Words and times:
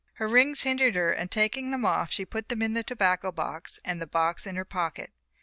Her 0.13 0.27
rings 0.27 0.61
hindered 0.63 0.95
her 0.95 1.11
and 1.11 1.29
taking 1.29 1.69
them 1.69 1.85
off 1.85 2.09
she 2.11 2.25
put 2.25 2.49
them 2.49 2.63
in 2.63 2.73
the 2.73 2.81
tobacco 2.83 3.31
box 3.31 3.79
and 3.85 4.01
the 4.01 4.07
box 4.07 4.47
in 4.47 4.55
her 4.55 4.65
pocket. 4.65 5.11